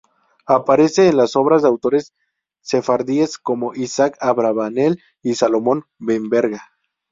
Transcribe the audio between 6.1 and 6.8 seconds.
Verga.